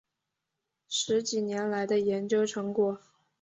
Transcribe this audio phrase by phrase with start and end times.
[0.89, 2.99] 十几年来的研究成果